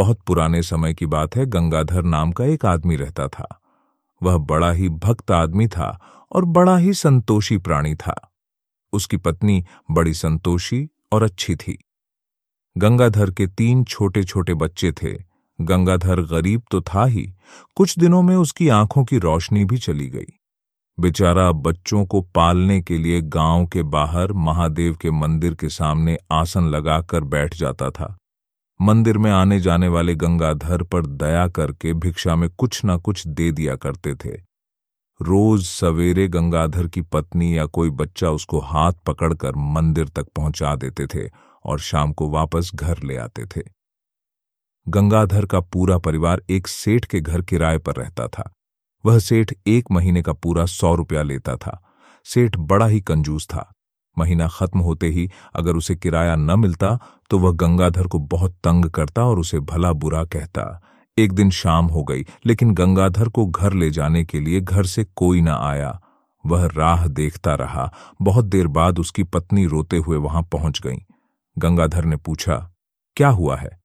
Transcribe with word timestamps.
बहुत 0.00 0.20
पुराने 0.20 0.62
समय 0.62 0.94
की 0.94 1.06
बात 1.06 1.36
है, 1.36 1.46
गंगाधर 1.46 2.02
नाम 2.02 2.32
का 2.32 2.44
एक 2.44 2.66
आदमी 2.66 2.96
रहता 2.96 3.28
था। 3.28 3.60
वह 4.22 4.38
बड़ा 4.38 4.70
ही 4.70 4.88
भक्त 4.88 5.30
आदमी 5.30 5.66
था 5.66 6.00
और 6.32 6.44
बड़ा 6.44 6.76
ही 6.76 6.94
संतोषी 6.94 7.58
प्राणी 7.58 7.94
था। 7.94 8.32
उसकी 8.92 9.16
पत्नी 9.16 9.64
बड़ी 9.90 10.14
संतोषी 10.14 10.88
और 11.12 11.22
अच्छी 11.22 11.56
थी। 11.56 11.84
गंगाधर 12.78 13.30
के 13.30 13.46
तीन 13.46 13.84
छोटे 13.84 14.24
छोटे 14.24 14.54
बच्चे 14.54 14.92
थे। 14.92 15.18
गंगाधर 15.60 16.20
गरीब 16.20 16.62
तो 16.70 16.80
था 16.80 17.04
ही, 17.04 17.34
कुछ 17.76 17.98
दिनों 17.98 18.22
में 18.22 18.36
उसकी 18.36 18.68
आँखों 18.68 19.04
की 19.04 19.18
रोशनी 19.18 19.64
भी 19.64 19.78
चली 19.78 20.08
गई। 20.08 20.40
बेचारा 21.00 21.52
बच्चों 21.52 22.06
को 22.06 22.20
पालने 22.20 22.80
के 22.80 22.98
लिए 22.98 23.20
गाँव 23.20 23.66
के 23.66 23.82
बाहर 23.82 24.32
महादेव 24.32 24.96
के 24.96 25.10
मंदिर 25.10 25.54
के 25.54 25.68
सामने 25.68 26.18
आसन 26.32 26.64
लगाकर 26.64 27.24
बैठ 27.24 27.54
जाता 27.54 27.90
था। 27.90 28.16
मंदिर 28.82 29.18
में 29.18 29.30
आने 29.30 29.60
जाने 29.60 29.88
वाले 29.88 30.14
गंगाधर 30.14 30.82
पर 30.82 31.06
दया 31.06 31.48
करके 31.48 31.92
भिक्षा 31.94 32.36
में 32.36 32.50
कुछ 32.50 32.84
ना 32.84 32.96
कुछ 32.96 33.26
दे 33.26 33.52
दिया 33.52 33.76
करते 33.76 34.14
थे। 34.14 34.30
रोज 35.22 35.64
सवेरे 35.64 36.28
गंगाधर 36.28 36.86
की 36.86 37.02
पत्नी 37.02 37.58
या 37.58 37.66
कोई 37.66 37.90
बच्चा 37.90 38.30
उसको 38.30 38.60
हाथ 38.60 38.92
पकड़कर 39.06 39.52
मंदिर 39.56 40.08
तक 40.08 40.26
पहुँचा 40.36 40.74
देते 40.76 41.06
थे 41.06 41.30
और 41.64 41.80
शाम 41.80 42.12
को 42.12 42.30
वापस 42.30 42.70
घर 42.74 43.02
ले 43.02 43.16
आते 43.16 43.46
थे। 43.46 43.60
गंगाधर 44.88 45.46
का 45.46 45.60
पूरा 45.60 45.98
परिवार 45.98 46.42
एक 46.50 46.66
सेठ 46.66 47.04
के 47.04 47.20
घर 47.20 47.42
किराए 47.42 47.78
पर 47.78 47.94
रहता 47.94 48.28
था। 48.28 48.52
वह 49.06 49.18
सेठ 49.18 49.52
एक 49.66 49.84
महीने 49.90 50.22
का 50.22 50.32
पूरा 50.32 50.66
सौ 50.66 50.94
रुपया 50.94 51.22
लेता 51.22 51.56
था। 51.56 51.92
सेठ 52.24 52.56
बड़ा 52.56 52.86
ही 52.86 53.00
कंजूस 53.00 53.46
था। 53.46 53.72
महीना 54.18 54.48
खत्म 54.48 54.80
होते 54.80 55.08
ही 55.08 55.28
अगर 55.54 55.76
उसे 55.76 55.94
किराया 55.94 56.36
न 56.36 56.58
मिलता 56.58 56.98
तो 57.30 57.38
वह 57.38 57.52
गंगाधर 57.52 58.06
को 58.06 58.18
बहुत 58.18 58.54
तंग 58.64 58.84
करता 58.84 59.24
और 59.24 59.38
उसे 59.38 59.60
भला 59.60 59.92
बुरा 59.92 60.24
कहता। 60.24 60.82
एक 61.18 61.32
दिन 61.32 61.50
शाम 61.50 61.86
हो 61.86 62.02
गई, 62.04 62.24
लेकिन 62.46 62.74
गंगाधर 62.74 63.28
को 63.28 63.46
घर 63.46 63.72
ले 63.72 63.90
जाने 63.90 64.24
के 64.24 64.40
लिए 64.40 64.60
घर 64.60 64.84
से 64.84 65.04
कोई 65.04 65.40
न 65.40 65.48
आया। 65.48 66.00
वह 66.44 66.66
राह 66.66 67.06
देखता 67.06 67.54
रहा। 67.54 67.92
बहुत 68.22 68.44
देर 68.44 68.66
बाद 68.66 68.98
उसकी 68.98 69.22
पत्नी 69.22 69.66
रोते 69.66 69.96
हुए 69.96 70.16
वहाँ 70.16 70.42
पहुँच 70.42 70.80
गई। 70.80 70.98
गंगाधर 71.58 72.04
ने 72.04 72.16
पूछा, 72.16 72.56
क्या 73.16 73.28
हुआ 73.28 73.56
है? 73.56 73.80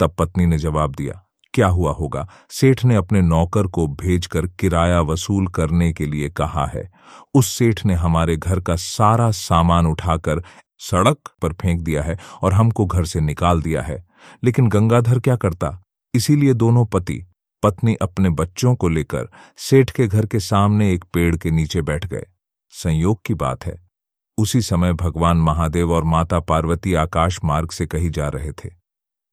तब 0.00 0.14
पत्नी 0.18 0.46
ने 0.46 0.58
जवाब 0.58 0.94
दिया 0.94 1.23
क्या 1.54 1.66
हुआ 1.66 1.92
होगा? 1.92 2.28
सेठ 2.50 2.84
ने 2.84 2.94
अपने 2.94 3.20
नौकर 3.20 3.66
को 3.66 3.86
भेजकर 3.86 4.46
किराया 4.46 5.00
वसूल 5.00 5.46
करने 5.46 5.92
के 5.92 6.06
लिए 6.06 6.28
कहा 6.28 6.66
है। 6.66 6.92
उस 7.34 7.46
सेठ 7.46 7.86
ने 7.86 7.94
हमारे 7.94 8.36
घर 8.36 8.60
का 8.60 8.76
सारा 8.76 9.30
सामान 9.30 9.86
उठाकर 9.86 10.42
सड़क 10.78 11.16
पर 11.42 11.52
फेंक 11.52 11.80
दिया 11.80 12.02
है 12.02 12.18
और 12.42 12.52
हमको 12.52 12.86
घर 12.86 13.04
से 13.04 13.20
निकाल 13.20 13.62
दिया 13.62 13.82
है। 13.82 14.06
लेकिन 14.44 14.68
गंगाधर 14.68 15.20
क्या 15.20 15.36
करता? 15.36 15.82
इसीलिए 16.14 16.54
दोनों 16.54 16.86
पति, 16.86 17.26
पत्नी 17.62 17.94
अपने 17.94 18.30
बच्चों 18.30 18.74
को 18.74 18.88
लेकर 18.88 19.28
सेठ 19.56 19.90
के 19.90 20.06
घर 20.06 20.26
के 20.26 20.40
सामने 20.40 20.92
एक 20.92 21.04
पेड़ 21.04 21.36
के 21.36 21.50
नीचे 21.50 21.82
बैठ 21.82 22.06
गए। 22.06 22.26
संयोग 22.70 23.20
की 23.24 23.34
बात 23.34 23.66
है। 23.66 23.88
उसी 24.38 24.60
समय 24.60 24.92
भगवान 24.92 25.36
महादेव 25.36 25.92
और 25.92 26.04
माता 26.04 26.40
पार्वती 26.40 26.94
आकाश 26.94 27.40
मार्ग 27.44 27.70
से 27.70 27.86
कही 27.86 28.10
जा 28.10 28.28
रहे 28.28 28.52
थे। 28.52 28.83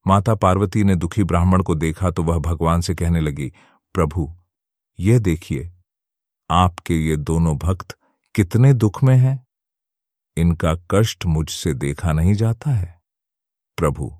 माता 0.05 0.35
पार्वती 0.35 0.83
ने 0.83 0.95
दुखी 0.95 1.23
ब्राह्मण 1.23 1.61
को 1.61 1.75
देखा 1.75 2.09
तो 2.11 2.23
वह 2.23 2.39
भगवान 2.39 2.81
से 2.81 2.95
कहने 2.95 3.21
लगी, 3.21 3.51
प्रभु 3.95 4.29
यह 4.99 5.19
देखिए, 5.19 5.71
आपके 6.49 6.95
ये 6.99 7.15
दोनों 7.15 7.57
भक्त 7.57 7.97
कितने 8.35 8.73
दुख 8.73 9.03
में 9.03 9.15
हैं। 9.17 9.47
इनका 10.37 10.75
कष्ट 10.91 11.25
मुझसे 11.25 11.73
देखा 11.73 12.11
नहीं 12.13 12.33
जाता 12.33 12.71
है। 12.71 13.01
प्रभु, 13.77 14.11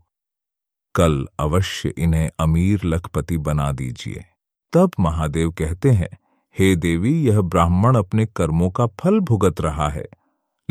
कल 0.96 1.28
अवश्य 1.40 1.90
इन्हें 1.90 2.30
अमीर 2.40 2.82
लखपति 2.86 3.38
बना 3.38 3.72
दीजिए। 3.72 4.26
तब 4.73 4.92
महादेव 5.00 5.52
कहते 5.52 5.92
हैं, 5.92 6.10
हे 6.56 6.76
देवी, 6.76 7.14
यह 7.23 7.42
ब्राह्मण 7.42 7.98
अपने 7.98 8.26
कर्मों 8.26 8.70
का 8.70 8.88
फल 9.00 9.20
भुगत 9.20 9.61
रहा 9.61 9.89
है। 9.89 10.08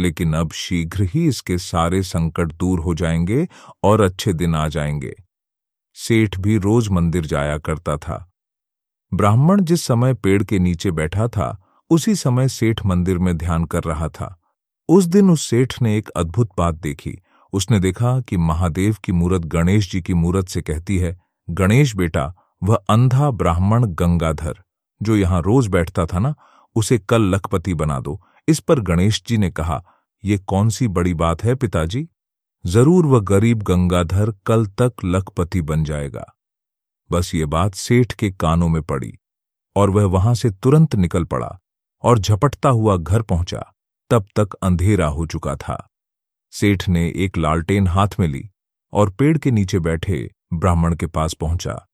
लेकिन 0.00 0.34
अब 0.34 0.52
शीघ्र 0.52 1.02
ही 1.02 1.26
इसके 1.28 1.58
सारे 1.58 2.02
संकट 2.02 2.52
दूर 2.52 2.80
हो 2.80 2.94
जाएँगे 2.94 3.48
और 3.84 4.00
अच्छे 4.00 4.32
दिन 4.32 4.54
आ 4.54 4.68
जाएँगे। 4.68 5.14
सेठ 5.94 6.38
भी 6.38 6.56
रोज 6.56 6.88
मंदिर 6.88 7.26
जाया 7.26 7.58
करता 7.58 7.96
था। 7.96 8.32
ब्राह्मण 9.14 9.60
जिस 9.60 9.82
समय 9.82 10.14
पेड़ 10.14 10.42
के 10.42 10.58
नीचे 10.58 10.90
बैठा 10.90 11.28
था, 11.28 11.62
उसी 11.90 12.14
समय 12.14 12.48
सेठ 12.48 12.86
मंदिर 12.86 13.18
में 13.18 13.36
ध्यान 13.36 13.64
कर 13.64 13.82
रहा 13.82 14.08
था। 14.08 14.40
उस 14.88 15.04
दिन 15.04 15.30
उस 15.30 15.48
सेठ 15.48 15.82
ने 15.82 15.98
एक 15.98 16.08
अद्भुत 16.08 16.50
बात 16.58 16.74
देखी। 16.74 17.18
उसने 17.52 17.80
देखा 17.80 18.20
कि 18.20 18.36
महादेव 18.36 18.96
की 19.04 19.12
मूरत 19.12 19.42
गणेश 19.42 19.92
जी 19.92 20.02
की 20.02 20.14
मूरत 20.14 20.48
से 20.48 20.62
कहती 20.62 20.98
है, 20.98 21.20
गणेश 21.50 21.96
बेटा, 21.96 22.34
वह 22.62 22.76
अंधा 22.90 23.30
ब्राह्मण 23.30 23.86
गंगाधर, 23.86 24.58
जो 25.02 25.16
यहाँ 25.16 25.42
रोज 25.42 25.66
बैठता 25.66 26.06
था 26.06 26.18
ना, 26.18 26.34
उसे 26.74 26.98
कल 26.98 27.22
लखपति 27.22 27.74
बना 27.74 28.00
दो। 28.00 28.22
इस 28.50 28.60
पर 28.60 28.80
गणेश 28.80 29.22
जी 29.26 29.38
ने 29.38 29.50
कहा, 29.50 29.82
ये 30.24 30.38
कौन 30.38 30.68
सी 30.68 30.88
बड़ी 30.88 31.14
बात 31.14 31.44
है 31.44 31.54
पिताजी? 31.54 32.08
ज़रूर 32.64 33.06
वह 33.06 33.20
गरीब 33.20 33.62
गंगाधर 33.62 34.32
कल 34.46 34.66
तक 34.80 35.04
लखपति 35.04 35.62
बन 35.62 35.84
जाएगा। 35.84 36.24
बस 37.10 37.34
ये 37.34 37.44
बात 37.46 37.74
सेठ 37.74 38.12
के 38.12 38.30
कानों 38.30 38.68
में 38.68 38.82
पड़ी 38.82 39.12
और 39.76 39.90
वह 39.90 40.04
वहाँ 40.04 40.34
से 40.34 40.50
तुरंत 40.52 40.94
निकल 40.94 41.24
पड़ा 41.24 41.58
और 42.04 42.18
झपटता 42.18 42.68
हुआ 42.68 42.96
घर 42.96 43.22
पहुँचा, 43.22 43.64
तब 44.10 44.26
तक 44.36 44.54
अंधेरा 44.62 45.06
हो 45.06 45.26
चुका 45.26 45.54
था। 45.56 45.86
सेठ 46.52 46.88
ने 46.88 47.06
एक 47.16 47.38
लालटेन 47.38 47.86
हाथ 47.86 48.18
में 48.20 48.26
ली 48.28 48.48
और 48.92 49.10
पेड़ 49.10 49.36
के 49.38 49.50
नीचे 49.50 49.78
बैठे 49.78 50.28
ब्राह्मण 50.54 50.94
के 50.94 51.06
पास 51.06 51.34
पहुँचा। 51.34 51.86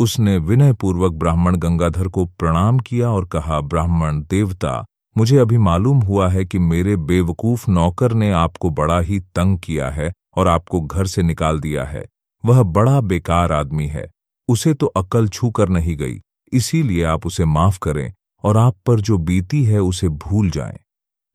उसने 0.00 0.36
विनयपूर्वक 0.38 1.12
ब्राह्मण 1.12 1.56
गंगाधर 1.56 2.08
को 2.08 2.24
प्रणाम 2.26 2.78
किया 2.78 3.10
और 3.10 3.26
कहा, 3.26 3.60
ब्राह्मण 3.60 4.20
देवता 4.20 4.84
मुझे 5.16 5.38
अभी 5.38 5.58
मालूम 5.58 6.00
हुआ 6.00 6.28
है 6.28 6.44
कि 6.44 6.58
मेरे 6.58 6.96
बेवकूफ़ 6.96 7.70
नौकर 7.70 8.12
ने 8.12 8.30
आपको 8.30 8.70
बड़ा 8.70 9.00
ही 9.00 9.20
तंग 9.20 9.58
किया 9.58 9.90
है 9.90 10.12
और 10.36 10.48
आपको 10.48 10.80
घर 10.80 11.06
से 11.06 11.22
निकाल 11.22 11.60
दिया 11.60 11.84
है। 11.84 12.04
वह 12.44 12.62
बड़ा 12.62 13.00
बेकार 13.00 13.52
आदमी 13.52 13.86
है। 13.86 14.10
उसे 14.48 14.74
तो 14.74 14.86
अकल 14.86 15.28
छू 15.28 15.50
कर 15.50 15.68
नहीं 15.68 15.96
गई। 15.96 16.20
इसीलिए 16.52 17.04
आप 17.04 17.26
उसे 17.26 17.44
माफ़ 17.44 17.78
करें 17.82 18.12
और 18.44 18.56
आप 18.56 18.76
पर 18.86 19.00
जो 19.00 19.18
बीती 19.18 19.64
है 19.64 19.78
उसे 19.78 20.08
भूल 20.08 20.50
जाएँ। 20.50 20.78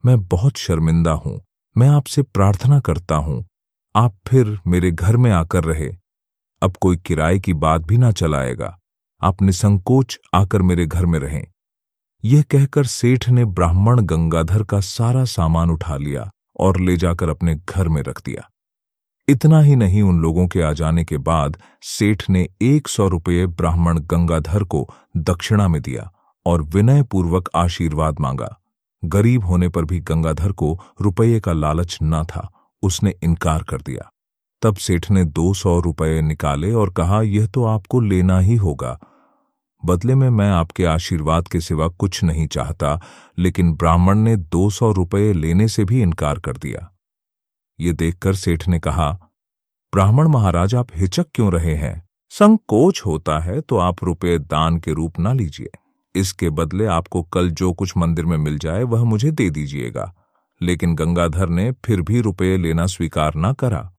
मैं 0.06 0.28
बहुत 0.28 0.58
शर्मिंदा 0.58 1.12
हूँ। 1.12 1.42
मैं 1.78 1.90
आपसे 1.90 2.22
प्रार्थना 2.22 2.80
करता 2.80 3.16
हूँ। 3.16 3.46
आप 3.96 4.18
फिर 4.28 4.60
मेरे 4.68 4.92
घर 4.92 5.18
में 5.18 5.32
आकर 5.32 5.64
रहे। 5.64 5.92
अब 6.62 6.74
कोई 6.82 6.98
किराए 6.98 7.40
की 7.40 7.54
बात 7.54 7.82
भी 7.82 7.98
ना 7.98 8.12
चलाएगा। 8.12 8.80
आप 9.22 9.42
निसंकोच 9.42 10.20
आकर 10.34 10.62
मेरे 10.62 10.86
घर 10.86 11.06
में 11.06 11.20
रहें। 11.20 11.46
यह 12.24 12.42
कहकर 12.42 12.86
सेठ 12.86 13.30
ने 13.30 13.46
ब्राह्मण 13.46 14.02
गंगाधर 14.02 14.64
का 14.64 14.80
सारा 14.80 15.26
सामान 15.26 15.70
उठा 15.70 15.98
लिया 15.98 16.30
और 16.60 16.80
ले 16.80 16.98
जाकर 16.98 17.30
अपने 17.30 17.56
घर 17.70 17.88
में 17.88 18.02
रख 18.02 18.22
दिया। 18.26 18.50
इतना 19.28 19.62
ही 19.62 19.76
नहीं, 19.76 20.02
उन 20.02 20.20
लोगों 20.20 20.48
के 20.48 20.62
आ 20.62 20.74
जाने 20.74 21.04
के 21.04 21.18
बाद 21.18 21.58
सेठ 21.82 22.24
ने 22.30 22.50
एक 22.62 22.88
सौ 22.88 23.08
रुपये 23.08 23.48
ब्राह्मण 23.48 24.00
गंगाधर 24.00 24.64
को 24.64 24.90
दक्षिणा 25.18 25.68
में 25.68 25.82
दिया 25.82 26.12
और 26.46 26.62
विनयपूर्वक 26.62 27.50
आशीर्वाद 27.56 28.20
मांगा। 28.20 28.60
गरीब 29.06 29.46
होने 29.46 29.70
पर 29.70 29.86
भी 29.86 30.00
गंगाधर 30.00 30.52
को 30.52 30.80
रुपये 31.02 31.40
का 31.40 31.54
लालच 31.54 31.98
न 32.04 32.24
था, 32.24 32.52
उसने 32.82 33.14
इनकार 33.24 33.64
कर 33.64 33.82
दिया। 33.82 34.12
तब 34.62 34.76
सेठ 34.76 35.12
ने 35.12 35.26
दो 35.26 35.54
सौ 35.54 35.80
रुपये 35.80 36.22
निकाले 36.22 36.74
और 36.74 36.90
कहा, 36.90 37.22
यह 37.22 37.48
तो 37.48 37.64
आपको 37.66 38.00
लेना 38.00 38.40
ही 38.40 38.56
होगा। 38.56 39.00
बदले 39.86 40.16
में 40.16 40.30
मैं 40.30 40.50
आपके 40.50 40.86
आशीर्वाद 40.86 41.48
के 41.48 41.60
सिवा 41.62 41.88
कुछ 41.88 42.24
नहीं 42.24 42.48
चाहता, 42.48 43.02
लेकिन 43.38 43.74
ब्राह्मण 43.74 44.18
ने 44.18 44.36
दो 44.36 44.70
सौ 44.70 44.92
रुपये 44.92 45.34
लेने 45.34 45.68
से 45.68 45.86
भी 45.86 46.02
इनकार 46.02 46.40
कर 46.40 46.58
दिया। 46.58 46.92
ये 47.80 47.94
देखकर 47.94 48.36
सेठ 48.36 48.68
ने 48.68 48.80
कहा, 48.80 49.12
ब्राह्मण 49.94 50.28
महाराज, 50.28 50.76
आप 50.76 50.88
हिचक 50.96 51.26
क्यों 51.36 51.52
रहे 51.52 51.76
हैं? 51.76 52.10
संकोच 52.30 53.02
होता 53.06 53.40
है 53.40 53.62
तो 53.62 53.78
आप 53.78 54.04
रुपये 54.04 54.40
दान 54.40 54.80
के 54.80 54.94
रूप 54.94 55.20
ना 55.20 55.34
लीजिए। 55.34 55.70
इसके 56.16 56.50
बदले 56.50 56.86
आपको 56.86 57.24
कल 57.24 57.50
जो 57.50 57.74
कुछ 57.74 57.98
मंदिर 57.98 58.26
में 58.26 58.38
मिल 58.38 58.58
जाए, 58.58 58.84
वह 58.84 59.04
मुझे 59.04 59.32
दे 59.32 59.50
दीजिएगा। 59.50 60.14
लेकिन 60.62 60.96
गंगाधर 60.96 61.50
ने 61.50 61.72
फिर 61.72 62.02
भी 62.02 62.22
रुपये 62.22 62.58
लेना 62.58 62.86
स्वीकार 62.86 63.36
ना 63.36 63.54
करा। 63.54 63.94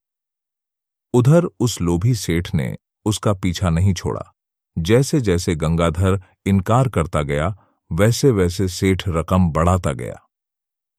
उधर 1.15 1.45
उस 1.61 1.81
लोभी 1.81 2.15
सेठ 2.15 2.55
ने 2.55 2.77
उसका 3.05 3.33
पीछा 3.33 3.71
नहीं 3.71 3.95
छोड़ा। 3.95 4.35
जैसे 4.81 5.21
जैसे 5.21 5.55
गंगाधर 5.55 6.21
इनकार 6.47 6.89
करता 6.89 7.23
गया 7.23 7.55
वैसे 7.91 8.31
वैसे 8.31 8.67
सेठ 8.69 9.03
रकम 9.09 9.51
बढ़ाता 9.53 9.93
गया। 9.93 10.19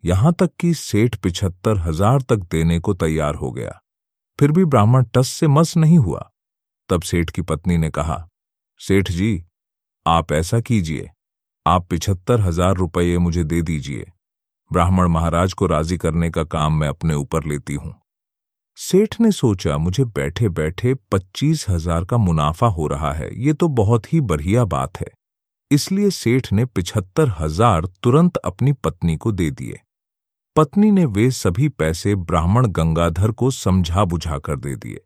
यहाँ 0.03 0.33
तक 0.33 0.51
कि 0.59 0.73
सेठ 0.73 1.15
पिछहत्तर 1.15 1.77
हज़ार 1.77 2.21
तक 2.21 2.47
देने 2.51 2.79
को 2.79 2.93
तैयार 2.93 3.35
हो 3.35 3.51
गया। 3.51 3.79
फिर 4.39 4.51
भी 4.51 4.65
ब्राह्मण 4.65 5.05
टस 5.15 5.27
से 5.29 5.47
मस 5.47 5.75
नहीं 5.77 5.97
हुआ। 5.97 6.29
तब 6.89 7.01
सेठ 7.01 7.29
की 7.29 7.41
पत्नी 7.41 7.77
ने 7.77 7.89
कहा, 7.89 8.27
सेठ 8.81 9.11
जी, 9.11 9.43
आप 10.05 10.31
ऐसा 10.31 10.59
कीजिए। 10.59 11.09
आप 11.65 11.87
पिछहत्तर 11.87 12.41
हज़ार 12.41 12.75
रुपये 12.75 13.17
मुझे 13.17 13.43
दे 13.43 13.61
दीजिए। 13.61 14.11
ब्राह्मण 14.71 15.07
महाराज 15.07 15.53
को 15.53 15.65
राज़ी 15.67 15.97
करने 15.97 16.29
का 16.29 16.43
काम 16.43 16.79
मैं 16.79 16.87
अपने 16.87 17.13
ऊपर 17.13 17.43
लेती 17.43 17.73
हूँ। 17.73 17.93
सेठ 18.77 19.15
ने 19.21 19.31
सोचा, 19.31 19.77
मुझे 19.77 20.03
बैठे 20.05 20.47
बैठे 20.49 20.93
पच्चीस 21.11 21.65
हज़ार 21.69 22.05
का 22.05 22.17
मुनाफा 22.17 22.67
हो 22.67 22.87
रहा 22.87 23.11
है। 23.13 23.29
ये 23.35 23.53
तो 23.53 23.67
बहुत 23.69 24.11
ही 24.13 24.21
बढ़िया 24.21 24.63
बात 24.65 24.99
है। 24.99 25.07
इसलिए 25.71 26.09
सेठ 26.09 26.51
ने 26.53 26.65
पिछहत्तर 26.65 27.29
हज़ार 27.39 27.85
तुरंत 28.03 28.37
अपनी 28.37 28.73
पत्नी 28.73 29.15
को 29.15 29.31
दे 29.31 29.49
दिए। 29.51 29.79
पत्नी 30.55 30.91
ने 30.91 31.05
वे 31.07 31.29
सभी 31.31 31.69
पैसे 31.69 32.15
ब्राह्मण 32.15 32.67
गंगाधर 32.69 33.31
को 33.31 33.51
समझा 33.51 34.05
बुझा 34.05 34.37
कर 34.37 34.55
दे 34.55 34.75
दिए। 34.75 35.01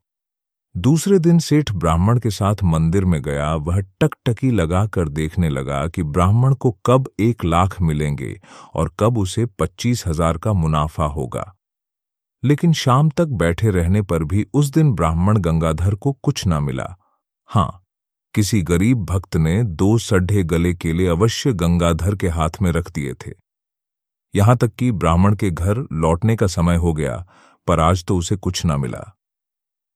दूसरे 0.75 1.19
दिन 1.19 1.39
सेठ 1.39 1.71
ब्राह्मण 1.73 2.19
के 2.19 2.29
साथ 2.29 2.63
मंदिर 2.63 3.05
में 3.05 3.21
गया, 3.21 3.53
वह 3.55 3.79
टकटकी 4.01 4.51
लगाकर 4.51 5.09
देखने 5.09 5.49
लगा 5.49 5.85
कि 5.87 6.03
ब्राह्मण 6.03 6.53
को 6.53 6.71
कब 6.85 7.09
एक 7.19 7.45
लाख 7.45 7.81
मिलेंगे 7.81 8.39
और 8.75 8.91
कब 8.99 9.17
उसे 9.17 9.45
पच्चीस 9.59 10.03
हज़ार 10.07 10.37
का 10.37 10.53
मुनाफा 10.53 11.05
होगा। 11.09 11.54
लेकिन 12.43 12.73
शाम 12.73 13.09
तक 13.09 13.27
बैठे 13.33 13.69
रहने 13.69 14.01
पर 14.01 14.23
भी 14.23 14.45
उस 14.53 14.69
दिन 14.69 14.93
ब्राह्मण 14.93 15.37
गंगाधर 15.37 15.95
को 15.95 16.11
कुछ 16.13 16.43
न 16.47 16.63
मिला। 16.63 16.95
हाँ, 17.49 17.81
किसी 18.35 18.61
गरीब 18.61 19.03
भक्त 19.05 19.35
ने 19.35 19.63
दो 19.63 19.97
सड्ढे 19.97 20.43
गले 20.43 20.73
केले 20.73 21.07
अवश्य 21.07 21.53
गंगाधर 21.53 22.15
के 22.15 22.29
हाथ 22.29 22.61
में 22.61 22.71
रख 22.71 22.91
दिए 22.91 23.13
थे। 23.13 23.31
यहाँ 24.33 24.55
तक 24.57 24.75
कि 24.75 24.91
ब्राह्मण 24.91 25.35
के 25.35 25.49
घर 25.51 25.77
लौटने 25.93 26.35
का 26.35 26.47
समय 26.47 26.75
हो 26.75 26.93
गया, 26.93 27.25
पर 27.67 27.79
आज 27.79 28.03
तो 28.05 28.17
उसे 28.17 28.35
कुछ 28.35 28.65
न 28.65 28.79
मिला। 28.79 29.03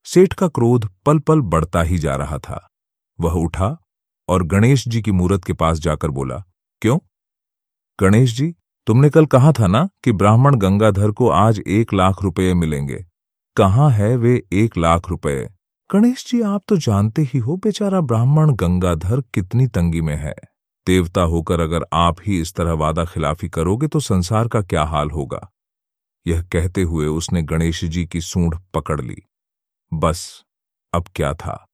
सेठ 0.06 0.32
का 0.32 0.48
क्रोध 0.48 0.88
पल 1.06 1.18
पल 1.18 1.40
बढ़ता 1.40 1.82
ही 1.82 1.98
जा 1.98 2.14
रहा 2.16 2.38
था। 2.38 2.66
वह 3.18 3.32
उठा 3.32 3.76
और 4.28 4.42
गणेश 4.42 4.88
जी 4.88 5.02
की 5.02 5.12
मूर्त 5.12 5.44
के 5.44 5.52
पास 5.52 5.78
जाकर 5.78 6.10
बोला, 6.10 6.42
क्यों? 6.82 6.98
गणेश 7.98 8.36
जी 8.36 8.54
तुमने 8.86 9.10
कल 9.10 9.26
कहा 9.26 9.52
था 9.52 9.66
ना 9.66 9.88
कि 10.04 10.12
ब्राह्मण 10.12 10.54
गंगाधर 10.54 11.10
को 11.10 11.28
आज 11.28 11.58
एक 11.58 11.94
लाख 11.94 12.22
रुपये 12.22 12.54
मिलेंगे। 12.54 13.06
कहाँ 13.56 13.90
है 13.90 14.16
वे 14.16 14.42
एक 14.52 14.76
लाख 14.76 15.08
रुपये? 15.08 15.50
गणेश 15.92 16.26
जी, 16.26 16.40
आप 16.40 16.62
तो 16.68 16.76
जानते 16.76 17.22
ही 17.22 17.38
हो 17.38 17.56
बेचारा 17.56 18.00
ब्राह्मण 18.00 18.54
गंगाधर 18.54 19.20
कितनी 19.20 19.66
तंगी 19.66 20.00
में 20.00 20.16
है। 20.16 20.34
देवता 20.86 21.22
होकर 21.22 21.60
अगर 21.60 21.86
आप 21.92 22.16
ही 22.26 22.40
इस 22.40 22.54
तरह 22.54 22.72
वादा 22.72 23.04
खिलाफी 23.04 23.48
करोगे 23.48 23.86
तो 23.86 24.00
संसार 24.00 24.48
का 24.48 24.62
क्या 24.62 24.84
हाल 24.84 25.10
होगा? 25.10 25.52
यह 26.26 26.42
कहते 26.42 26.82
हुए 26.82 27.06
उसने 27.06 27.42
गणेश 27.42 27.84
जी 27.84 28.06
की 28.06 28.20
सूंड 28.20 28.54
पकड़ 28.74 29.00
ली। 29.00 29.22
बस, 29.94 30.44
अब 30.94 31.04
क्या 31.16 31.34
था? 31.34 31.66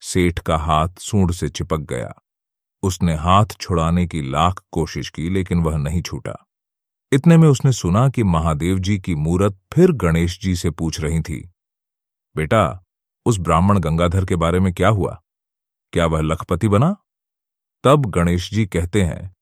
सेठ 0.00 0.38
का 0.38 0.56
हाथ 0.56 0.88
सूंड 0.98 1.32
से 1.32 1.48
चिपक 1.48 1.80
गया। 1.80 2.12
उसने 2.82 3.14
हाथ 3.14 3.46
छुड़ाने 3.60 4.06
की 4.06 4.22
लाख 4.30 4.62
कोशिश 4.72 5.10
की, 5.10 5.30
लेकिन 5.30 5.58
वह 5.62 5.76
नहीं 5.76 6.02
छूटा। 6.02 6.46
इतने 7.12 7.36
में 7.36 7.48
उसने 7.48 7.72
सुना 7.72 8.08
कि 8.08 8.22
महादेव 8.22 8.78
जी 8.78 8.98
की 8.98 9.14
मूरत 9.14 9.58
फिर 9.74 9.92
गणेश 9.92 10.38
जी 10.40 10.54
से 10.56 10.70
पूछ 10.70 11.00
रही 11.00 11.20
थी, 11.20 11.40
बेटा, 12.36 12.84
उस 13.26 13.38
ब्राह्मण 13.38 13.78
गंगाधर 13.78 14.24
के 14.24 14.36
बारे 14.36 14.60
में 14.60 14.72
क्या 14.72 14.88
हुआ? 14.88 15.20
क्या 15.92 16.06
वह 16.06 16.20
लखपति 16.20 16.68
बना? 16.68 16.94
तब 17.84 18.06
गणेश 18.06 18.50
जी 18.50 18.66
कहते 18.66 19.02
हैं, 19.02 19.34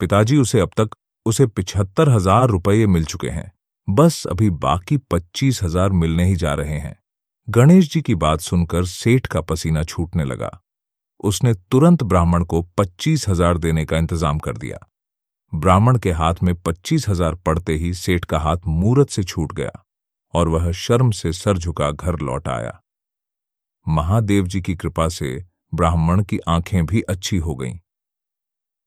पिताजी, 0.00 0.36
उसे 0.36 0.60
अब 0.60 0.70
तक, 0.76 0.90
उसे 1.26 1.46
पिछहत्तर 1.46 2.08
हज़ार 2.08 2.48
रुपये 2.48 2.86
मिल 2.86 3.04
चुके 3.04 3.28
हैं। 3.28 3.52
बस 3.88 4.26
अभी 4.26 4.50
बाकी 4.50 4.96
पच्चीस 4.96 5.62
हज़ार 5.62 5.92
मिलने 5.92 6.24
ही 6.24 6.36
जा 6.36 6.54
रहे 6.54 6.78
हैं। 6.78 6.96
गणेश 7.48 7.92
जी 7.92 8.02
की 8.02 8.14
बात 8.14 8.40
सुनकर 8.40 8.84
सेठ 8.84 9.26
का 9.26 9.40
पसीना 9.40 9.82
छूटने 9.82 10.24
लगा। 10.24 10.58
उसने 11.20 11.54
तुरंत 11.54 12.02
ब्राह्मण 12.02 12.44
को 12.44 12.62
पच्चीस 12.78 13.28
हज़ार 13.28 13.58
देने 13.58 13.84
का 13.84 13.98
इंतज़ाम 13.98 14.38
कर 14.38 14.56
दिया। 14.56 14.78
ब्राह्मण 15.54 15.98
के 15.98 16.12
हाथ 16.12 16.34
में 16.42 16.54
पच्चीस 16.54 17.08
हज़ार 17.08 17.34
पड़ते 17.34 17.74
ही 17.74 17.94
सेठ 17.94 18.24
का 18.24 18.38
हाथ 18.38 18.56
मूरत 18.66 19.10
से 19.10 19.22
छूट 19.22 19.52
गया 19.52 19.84
और 20.34 20.48
वह 20.48 20.72
शर्म 20.72 21.10
से 21.10 21.32
सर 21.32 21.58
झुका 21.58 21.90
घर 21.90 22.18
लौट 22.20 22.48
आया। 22.48 22.80
महादेव 23.88 24.46
जी 24.46 24.60
की 24.60 24.74
कृपा 24.74 25.08
से 25.08 25.44
ब्राह्मण 25.74 26.22
की 26.24 26.38
आँखें 26.38 26.86
भी 26.86 27.00
अच्छी 27.00 27.36
हो 27.36 27.54
गईं। 27.54 27.78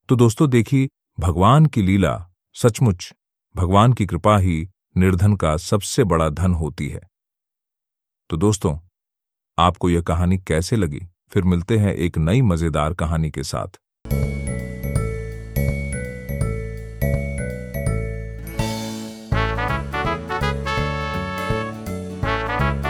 तो 0.10 0.16
दोस्तों 0.16 0.50
देखी, 0.50 0.90
भगवान 1.20 1.66
की 1.66 1.82
लीला 1.82 2.30
सचमुच 2.56 3.14
भगवान 3.56 3.94
की 3.94 4.06
कृपा 4.06 4.38
ही 4.38 4.70
निर्धन 4.98 5.36
का 5.36 5.58
सबसे 5.58 6.04
बड़ा 6.04 6.30
धन 6.30 6.54
होती 6.54 6.90
है। 6.90 7.02
तो 8.30 8.38
दोस्तों, 8.38 8.78
आपको 9.58 9.90
यह 9.90 10.02
कहानी 10.02 10.38
कैसे 10.38 10.76
लगी? 10.76 11.02
फिर 11.30 11.44
मिलते 11.44 11.78
हैं 11.78 11.94
एक 11.94 12.18
नई 12.18 12.42
मज़ेदार 12.42 12.94
कहानी 12.94 13.32
के 13.32 13.44
साथ। 13.44 13.80